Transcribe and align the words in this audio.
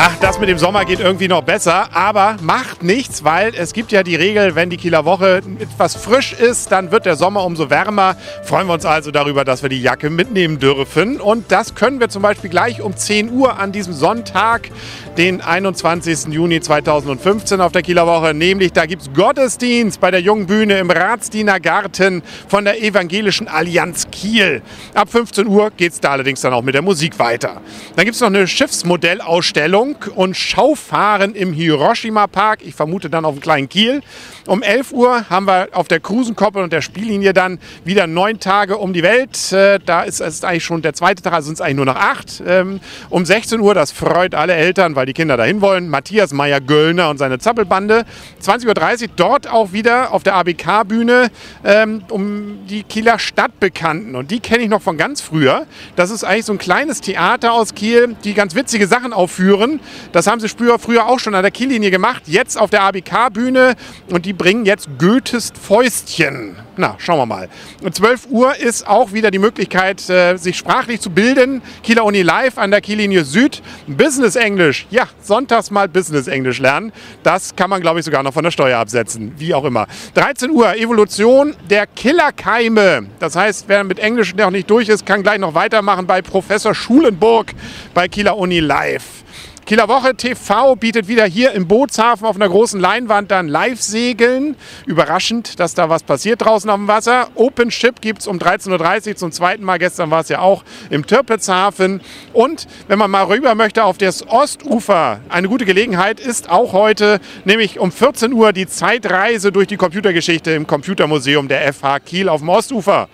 Ach, 0.00 0.14
das 0.20 0.38
mit 0.38 0.48
dem 0.48 0.58
Sommer 0.58 0.84
geht 0.84 1.00
irgendwie 1.00 1.26
noch 1.26 1.42
besser, 1.42 1.88
aber 1.92 2.36
macht 2.40 2.84
nichts, 2.84 3.24
weil 3.24 3.52
es 3.56 3.72
gibt 3.72 3.90
ja 3.90 4.04
die 4.04 4.14
Regel, 4.14 4.54
wenn 4.54 4.70
die 4.70 4.76
Kieler 4.76 5.04
Woche 5.04 5.42
etwas 5.58 5.96
frisch 5.96 6.32
ist, 6.32 6.70
dann 6.70 6.92
wird 6.92 7.04
der 7.04 7.16
Sommer 7.16 7.44
umso 7.44 7.68
wärmer. 7.68 8.14
Freuen 8.44 8.68
wir 8.68 8.74
uns 8.74 8.84
also 8.84 9.10
darüber, 9.10 9.44
dass 9.44 9.62
wir 9.62 9.68
die 9.68 9.82
Jacke 9.82 10.08
mitnehmen 10.08 10.60
dürfen. 10.60 11.20
Und 11.20 11.50
das 11.50 11.74
können 11.74 11.98
wir 11.98 12.10
zum 12.10 12.22
Beispiel 12.22 12.48
gleich 12.48 12.80
um 12.80 12.96
10 12.96 13.32
Uhr 13.32 13.58
an 13.58 13.72
diesem 13.72 13.92
Sonntag, 13.92 14.70
den 15.16 15.40
21. 15.40 16.32
Juni 16.32 16.60
2015 16.60 17.60
auf 17.60 17.72
der 17.72 17.82
Kieler 17.82 18.06
Woche. 18.06 18.34
Nämlich, 18.34 18.72
da 18.72 18.86
gibt 18.86 19.02
es 19.02 19.12
Gottesdienst 19.12 20.00
bei 20.00 20.12
der 20.12 20.20
Jungen 20.20 20.46
Bühne 20.46 20.78
im 20.78 20.92
Ratsdienergarten 20.92 22.22
von 22.46 22.64
der 22.64 22.80
Evangelischen 22.80 23.48
Allianz 23.48 24.06
Kiel. 24.12 24.62
Ab 24.94 25.10
15 25.10 25.48
Uhr 25.48 25.72
geht 25.76 25.94
es 25.94 25.98
da 26.00 26.10
allerdings 26.12 26.40
dann 26.40 26.52
auch 26.52 26.62
mit 26.62 26.76
der 26.76 26.82
Musik 26.82 27.18
weiter. 27.18 27.62
Dann 27.96 28.04
gibt 28.04 28.14
es 28.14 28.20
noch 28.20 28.28
eine 28.28 28.46
Schiffsmodellausstellung 28.46 29.87
und 30.14 30.36
Schaufahren 30.36 31.34
im 31.34 31.52
Hiroshima 31.52 32.26
Park. 32.26 32.60
Ich 32.62 32.74
vermute 32.74 33.10
dann 33.10 33.24
auf 33.24 33.34
dem 33.34 33.40
kleinen 33.40 33.68
Kiel. 33.68 34.02
Um 34.48 34.62
11 34.62 34.92
Uhr 34.92 35.28
haben 35.28 35.46
wir 35.46 35.68
auf 35.72 35.88
der 35.88 36.00
Cruisenkoppel 36.00 36.62
und 36.62 36.72
der 36.72 36.80
Spiellinie 36.80 37.34
dann 37.34 37.58
wieder 37.84 38.06
neun 38.06 38.40
Tage 38.40 38.78
um 38.78 38.94
die 38.94 39.02
Welt. 39.02 39.52
Äh, 39.52 39.78
da 39.84 40.04
ist 40.04 40.20
es 40.20 40.42
eigentlich 40.42 40.64
schon 40.64 40.80
der 40.80 40.94
zweite 40.94 41.22
Tag, 41.22 41.34
also 41.34 41.48
sind 41.48 41.56
es 41.56 41.60
eigentlich 41.60 41.76
nur 41.76 41.84
noch 41.84 41.96
acht. 41.96 42.42
Ähm, 42.46 42.80
um 43.10 43.26
16 43.26 43.60
Uhr, 43.60 43.74
das 43.74 43.92
freut 43.92 44.34
alle 44.34 44.54
Eltern, 44.54 44.96
weil 44.96 45.04
die 45.04 45.12
Kinder 45.12 45.36
dahin 45.36 45.60
wollen. 45.60 45.90
Matthias 45.90 46.32
Meyer-Göllner 46.32 47.10
und 47.10 47.18
seine 47.18 47.38
Zappelbande. 47.38 48.06
20.30 48.42 49.02
Uhr 49.02 49.08
dort 49.16 49.48
auch 49.48 49.72
wieder 49.72 50.14
auf 50.14 50.22
der 50.22 50.34
ABK-Bühne 50.36 51.30
ähm, 51.62 52.04
um 52.08 52.66
die 52.70 52.84
Kieler 52.84 53.18
Stadtbekannten. 53.18 54.16
Und 54.16 54.30
die 54.30 54.40
kenne 54.40 54.62
ich 54.62 54.70
noch 54.70 54.80
von 54.80 54.96
ganz 54.96 55.20
früher. 55.20 55.66
Das 55.94 56.08
ist 56.08 56.24
eigentlich 56.24 56.46
so 56.46 56.54
ein 56.54 56.58
kleines 56.58 57.02
Theater 57.02 57.52
aus 57.52 57.74
Kiel, 57.74 58.16
die 58.24 58.32
ganz 58.32 58.54
witzige 58.54 58.86
Sachen 58.86 59.12
aufführen. 59.12 59.80
Das 60.12 60.26
haben 60.26 60.40
sie 60.40 60.48
früher, 60.48 60.78
früher 60.78 61.06
auch 61.06 61.18
schon 61.18 61.34
an 61.34 61.42
der 61.42 61.50
Kiellinie 61.50 61.90
gemacht. 61.90 62.22
Jetzt 62.24 62.58
auf 62.58 62.70
der 62.70 62.80
ABK-Bühne. 62.84 63.74
Und 64.08 64.24
die 64.24 64.37
bringen 64.38 64.64
jetzt 64.64 64.88
Goethes 64.98 65.52
Fäustchen. 65.60 66.56
Na, 66.76 66.94
schauen 66.98 67.18
wir 67.18 67.26
mal. 67.26 67.48
Um 67.82 67.92
12 67.92 68.28
Uhr 68.30 68.56
ist 68.56 68.86
auch 68.86 69.12
wieder 69.12 69.32
die 69.32 69.40
Möglichkeit, 69.40 70.08
äh, 70.08 70.36
sich 70.36 70.56
sprachlich 70.56 71.00
zu 71.00 71.10
bilden. 71.10 71.60
Kieler 71.82 72.04
Uni 72.04 72.22
Live 72.22 72.56
an 72.56 72.70
der 72.70 72.80
Kiellinie 72.80 73.24
Süd. 73.24 73.60
Business 73.88 74.36
Englisch. 74.36 74.86
Ja, 74.90 75.08
sonntags 75.20 75.72
mal 75.72 75.88
Business 75.88 76.28
Englisch 76.28 76.60
lernen. 76.60 76.92
Das 77.24 77.56
kann 77.56 77.68
man, 77.68 77.80
glaube 77.80 77.98
ich, 77.98 78.04
sogar 78.04 78.22
noch 78.22 78.32
von 78.32 78.44
der 78.44 78.52
Steuer 78.52 78.78
absetzen. 78.78 79.34
Wie 79.38 79.52
auch 79.52 79.64
immer. 79.64 79.88
13 80.14 80.50
Uhr 80.52 80.76
Evolution 80.76 81.56
der 81.68 81.88
Killerkeime. 81.88 83.06
Das 83.18 83.34
heißt, 83.34 83.64
wer 83.66 83.82
mit 83.82 83.98
Englisch 83.98 84.34
noch 84.36 84.52
nicht 84.52 84.70
durch 84.70 84.88
ist, 84.88 85.04
kann 85.04 85.24
gleich 85.24 85.38
noch 85.38 85.54
weitermachen 85.54 86.06
bei 86.06 86.22
Professor 86.22 86.74
Schulenburg 86.74 87.52
bei 87.92 88.06
Kieler 88.06 88.36
Uni 88.36 88.60
Live. 88.60 89.24
Kieler 89.68 89.86
Woche 89.86 90.14
TV 90.14 90.76
bietet 90.76 91.08
wieder 91.08 91.26
hier 91.26 91.52
im 91.52 91.68
Bootshafen 91.68 92.26
auf 92.26 92.36
einer 92.36 92.48
großen 92.48 92.80
Leinwand 92.80 93.30
dann 93.30 93.48
Live-Segeln. 93.48 94.56
Überraschend, 94.86 95.60
dass 95.60 95.74
da 95.74 95.90
was 95.90 96.02
passiert 96.04 96.40
draußen 96.40 96.70
auf 96.70 96.76
dem 96.76 96.88
Wasser. 96.88 97.28
Open 97.34 97.70
Ship 97.70 98.00
gibt 98.00 98.22
es 98.22 98.28
um 98.28 98.38
13.30 98.38 99.08
Uhr 99.08 99.16
zum 99.16 99.30
zweiten 99.30 99.62
Mal. 99.62 99.78
Gestern 99.78 100.10
war 100.10 100.22
es 100.22 100.30
ja 100.30 100.38
auch 100.38 100.64
im 100.88 101.06
Türpitzhafen. 101.06 102.00
Und 102.32 102.66
wenn 102.86 102.98
man 102.98 103.10
mal 103.10 103.24
rüber 103.24 103.54
möchte 103.54 103.84
auf 103.84 103.98
das 103.98 104.26
Ostufer, 104.26 105.20
eine 105.28 105.48
gute 105.48 105.66
Gelegenheit 105.66 106.18
ist 106.18 106.48
auch 106.48 106.72
heute, 106.72 107.20
nämlich 107.44 107.78
um 107.78 107.92
14 107.92 108.32
Uhr 108.32 108.54
die 108.54 108.68
Zeitreise 108.68 109.52
durch 109.52 109.66
die 109.66 109.76
Computergeschichte 109.76 110.50
im 110.52 110.66
Computermuseum 110.66 111.46
der 111.46 111.74
FH 111.74 112.00
Kiel 112.00 112.30
auf 112.30 112.40
dem 112.40 112.48
Ostufer. 112.48 113.10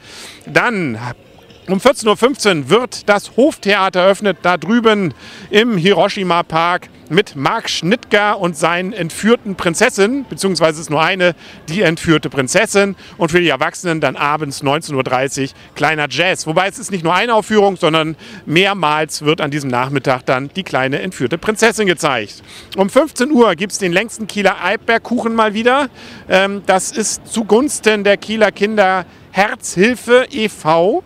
Dann 0.46 1.00
um 1.68 1.78
14.15 1.78 2.58
Uhr 2.58 2.68
wird 2.70 3.08
das 3.08 3.36
Hoftheater 3.36 4.00
eröffnet, 4.00 4.38
da 4.42 4.56
drüben 4.56 5.14
im 5.50 5.78
Hiroshima 5.78 6.42
Park 6.42 6.90
mit 7.08 7.36
Marc 7.36 7.70
Schnittger 7.70 8.38
und 8.38 8.56
seinen 8.56 8.92
entführten 8.92 9.56
Prinzessinnen, 9.56 10.26
beziehungsweise 10.28 10.80
ist 10.80 10.90
nur 10.90 11.02
eine, 11.02 11.34
die 11.68 11.82
entführte 11.82 12.30
Prinzessin. 12.30 12.96
Und 13.16 13.30
für 13.30 13.40
die 13.40 13.48
Erwachsenen 13.48 14.00
dann 14.00 14.16
abends 14.16 14.62
19.30 14.62 15.42
Uhr 15.42 15.48
kleiner 15.74 16.06
Jazz. 16.10 16.46
Wobei 16.46 16.68
es 16.68 16.78
ist 16.78 16.90
nicht 16.90 17.04
nur 17.04 17.14
eine 17.14 17.34
Aufführung, 17.34 17.76
sondern 17.76 18.16
mehrmals 18.46 19.22
wird 19.22 19.40
an 19.40 19.50
diesem 19.50 19.70
Nachmittag 19.70 20.26
dann 20.26 20.50
die 20.54 20.62
kleine 20.62 21.00
entführte 21.00 21.38
Prinzessin 21.38 21.86
gezeigt. 21.86 22.42
Um 22.76 22.90
15 22.90 23.30
Uhr 23.30 23.54
gibt 23.54 23.72
es 23.72 23.78
den 23.78 23.92
längsten 23.92 24.26
Kieler 24.26 24.62
Eibbergkuchen 24.62 25.34
mal 25.34 25.54
wieder. 25.54 25.88
Ähm, 26.28 26.62
das 26.66 26.92
ist 26.92 27.26
zugunsten 27.26 28.04
der 28.04 28.16
Kieler 28.16 28.52
Kinder 28.52 29.06
Herzhilfe 29.30 30.26
e.V. 30.30 31.02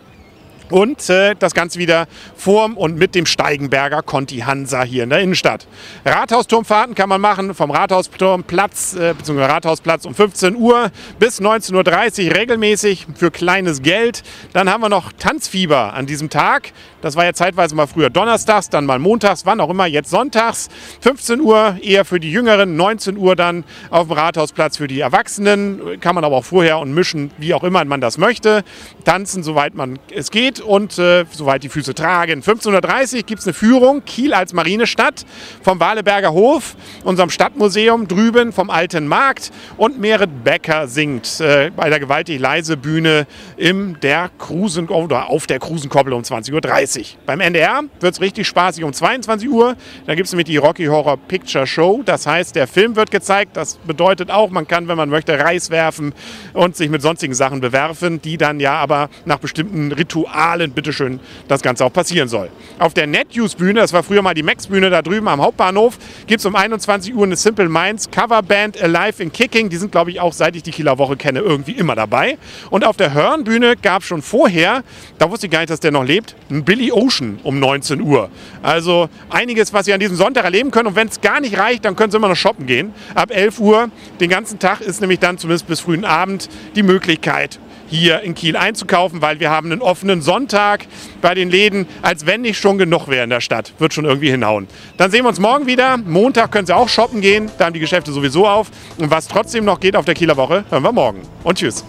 Und 0.71 1.09
äh, 1.09 1.35
das 1.39 1.55
Ganze 1.55 1.79
wieder 1.79 2.07
vorm 2.37 2.77
und 2.77 2.97
mit 2.97 3.15
dem 3.15 3.27
Steigenberger 3.27 4.03
Conti 4.03 4.39
Hansa 4.39 4.83
hier 4.83 5.05
in 5.05 5.11
der 5.11 5.21
Innenstadt. 5.21 5.67
Rathausturmfahrten 6.05 6.95
kann 6.95 7.09
man 7.09 7.21
machen 7.21 7.55
vom 7.55 7.71
Rathausturmplatz 7.71 8.95
äh, 8.95 9.15
bzw. 9.17 9.45
Rathausplatz 9.45 10.05
um 10.05 10.15
15 10.15 10.57
Uhr 10.57 10.91
bis 11.19 11.41
19.30 11.41 12.29
Uhr 12.29 12.37
regelmäßig 12.37 13.07
für 13.15 13.31
kleines 13.31 13.83
Geld. 13.83 14.23
Dann 14.53 14.71
haben 14.71 14.83
wir 14.83 14.89
noch 14.89 15.13
Tanzfieber 15.13 15.95
an 15.95 16.07
diesem 16.07 16.29
Tag. 16.31 16.73
Das 17.01 17.17
war 17.17 17.25
ja 17.25 17.33
zeitweise 17.33 17.75
mal 17.75 17.87
früher 17.87 18.11
donnerstags, 18.11 18.71
dann 18.71 18.85
mal 18.85 18.99
montags, 18.99 19.47
wann 19.47 19.61
auch 19.61 19.71
immer, 19.71 19.87
jetzt 19.87 20.11
sonntags. 20.11 20.69
15 21.01 21.41
Uhr 21.41 21.77
eher 21.81 22.05
für 22.05 22.19
die 22.19 22.33
Jüngeren, 22.33 22.77
19 22.77 23.17
Uhr 23.17 23.37
dann 23.37 23.65
auf 23.91 24.09
dem 24.09 24.17
Rathausplatz 24.17 24.77
für 24.77 24.89
die 24.89 25.01
Erwachsenen. 25.01 26.01
Kann 26.01 26.15
man 26.15 26.25
aber 26.25 26.37
auch 26.37 26.45
vorher 26.45 26.79
und 26.79 26.93
mischen, 26.93 27.31
wie 27.39 27.55
auch 27.55 27.63
immer 27.63 27.85
man 27.85 28.01
das 28.01 28.19
möchte. 28.19 28.65
Tanzen, 29.05 29.43
soweit 29.43 29.75
man 29.75 29.99
es 30.13 30.31
geht 30.31 30.58
und 30.61 30.99
äh, 30.99 31.25
soweit 31.31 31.63
die 31.63 31.69
Füße 31.69 31.95
tragen. 31.95 32.35
1530 32.35 33.27
gibt 33.27 33.41
es 33.41 33.47
eine 33.47 33.55
Führung, 33.55 34.05
Kiel 34.05 34.35
als 34.35 34.53
Marinestadt, 34.53 35.25
vom 35.63 35.81
Waleberger 35.81 36.33
Hof, 36.33 36.77
unserem 37.05 37.31
Stadtmuseum 37.31 38.09
drüben 38.09 38.53
vom 38.53 38.71
Alten 38.71 39.07
Markt 39.07 39.51
und 39.77 39.99
Merit 40.01 40.45
Becker 40.45 40.89
singt 40.89 41.41
äh, 41.41 41.71
bei 41.75 41.91
der 41.91 42.01
gewaltig 42.01 42.41
leise 42.41 42.77
Bühne 42.77 43.27
im 43.57 44.01
der 44.01 44.31
Krusen 44.39 44.89
oder 44.89 45.29
auf 45.29 45.47
der 45.47 45.59
Krusenkoppel 45.59 46.13
um 46.13 46.23
20.30 46.23 46.99
Uhr. 46.99 47.05
Beim 47.27 47.41
NDR 47.41 47.83
wird 48.01 48.15
es 48.15 48.21
richtig 48.21 48.47
spaßig 48.47 48.85
um 48.85 48.93
22 48.93 49.49
Uhr. 49.49 49.77
Da 50.07 50.15
gibt 50.15 50.27
es 50.27 50.33
nämlich 50.33 50.47
die 50.47 50.57
Rocky 50.57 50.87
Horror 50.87 51.17
Picture 51.17 51.67
Show. 51.67 52.03
Das 52.05 52.27
heißt, 52.27 52.57
der 52.57 52.67
Film 52.67 52.97
wird 52.97 53.11
gezeigt. 53.11 53.57
Das 53.57 53.77
bedeutet 53.77 54.31
auch, 54.31 54.51
man 54.51 54.67
kann, 54.67 54.89
wenn 54.89 54.97
man 54.97 55.09
möchte, 55.09 55.39
Reis 55.39 55.71
werfen 55.71 56.15
und 56.53 56.77
sich 56.77 56.91
mit 56.91 57.03
sonstigen 57.03 57.35
Sachen 57.35 57.61
bewerfen, 57.61 58.21
die 58.23 58.37
dann 58.37 58.61
ja 58.61 58.75
aber 58.75 59.09
nach 59.25 59.39
bestimmten 59.39 59.93
Ritualen, 59.93 60.29
bitteschön, 60.57 61.21
das 61.49 61.63
Ganze 61.63 61.85
auch 61.85 61.93
passieren 61.93 62.29
soll. 62.29 62.49
Auf 62.79 62.95
der 62.95 63.07
NetUse-Bühne, 63.07 63.81
das 63.81 63.93
war 63.93 64.03
früher 64.03 64.23
mal 64.23 64.35
die 64.35 64.43
Max-Bühne 64.43 64.91
da 64.91 65.03
drüben 65.03 65.29
am 65.29 65.41
Hauptbahnhof, 65.41 65.99
gibt 66.27 66.41
es 66.41 66.47
um 66.47 66.57
21 66.57 67.15
Uhr 67.15 67.25
eine 67.25 67.37
Simple 67.37 67.69
Minds 67.69 68.11
Coverband 68.11 68.81
Alive 68.83 69.23
in 69.23 69.33
Kicking. 69.33 69.69
Die 69.69 69.77
sind, 69.77 69.93
glaube 69.93 70.11
ich, 70.11 70.21
auch 70.21 70.33
seit 70.33 70.57
ich 70.57 70.63
die 70.63 70.71
Kieler 70.71 70.99
Woche 70.99 71.17
kenne, 71.17 71.41
irgendwie 71.41 71.73
immer 71.73 71.95
dabei. 71.95 72.39
Und 72.71 72.85
auf 72.85 72.97
der 72.97 73.13
Hörnbühne 73.13 73.77
gab 73.77 74.03
es 74.03 74.09
schon 74.09 74.23
vorher, 74.23 74.83
da 75.19 75.31
wusste 75.31 75.47
ich 75.47 75.53
gar 75.53 75.61
nicht, 75.61 75.71
dass 75.71 75.81
der 75.81 75.91
noch 75.91 76.05
lebt, 76.05 76.35
ein 76.51 76.65
Billy 76.65 76.93
Ocean 76.93 77.39
um 77.43 77.59
19 77.61 78.01
Uhr. 78.01 78.31
Also 78.63 79.09
einiges, 79.31 79.73
was 79.73 79.87
Sie 79.87 79.93
an 79.93 80.01
diesem 80.01 80.17
Sonntag 80.17 80.45
erleben 80.45 80.71
können. 80.71 80.89
Und 80.89 80.97
wenn 80.97 81.09
es 81.09 81.21
gar 81.21 81.41
nicht 81.41 81.59
reicht, 81.59 81.85
dann 81.85 81.97
können 81.97 82.11
Sie 82.11 82.17
immer 82.17 82.29
noch 82.29 82.37
shoppen 82.37 82.67
gehen. 82.67 82.93
Ab 83.15 83.31
11 83.31 83.61
Uhr 83.61 83.91
den 84.21 84.31
ganzen 84.31 84.59
Tag 84.59 84.81
ist 84.81 85.01
nämlich 85.01 85.19
dann 85.19 85.39
zumindest 85.39 85.67
bis 85.67 85.81
frühen 85.81 86.05
Abend 86.05 86.49
die 86.75 86.83
Möglichkeit, 86.83 87.59
hier 87.89 88.21
in 88.21 88.35
Kiel 88.35 88.57
einzukaufen, 88.57 89.23
weil 89.23 89.41
wir 89.41 89.51
haben 89.51 89.73
einen 89.73 89.83
offenen 89.83 90.23
Sonntag 90.23 90.87
bei 91.21 91.35
den 91.35 91.51
Läden, 91.51 91.87
als 92.03 92.27
wenn 92.27 92.43
nicht 92.43 92.59
schon 92.59 92.79
genug 92.79 93.09
wäre 93.09 93.25
in 93.25 93.31
der 93.31 93.41
Stadt. 93.41 93.73
Wird 93.79 93.95
schon 93.95 94.05
irgendwie 94.05 94.31
hinhauen. 94.31 94.69
Dann 94.97 95.11
sehen 95.11 95.25
wir 95.25 95.29
uns 95.29 95.41
morgen 95.41 95.67
wieder. 95.67 95.97
Montag 95.97 96.53
können 96.53 96.67
Sie 96.67 96.75
auch 96.75 96.89
shoppen 96.89 97.21
gehen, 97.21 97.51
da 97.59 97.67
haben 97.67 97.75
die 97.75 97.81
Geschäfte 97.81 98.13
sowieso 98.13 98.47
auf. 98.47 98.71
Und 98.99 99.11
was 99.11 99.29
trotzdem 99.29 99.65
noch 99.65 99.81
geht 99.81 99.97
auf 99.97 100.05
der 100.05 100.15
Kieler 100.15 100.37
Woche, 100.37 100.65
hören 100.71 100.83
wir 100.83 100.93
morgen. 100.93 101.23
Und 101.45 101.59
tschüss. 101.59 101.85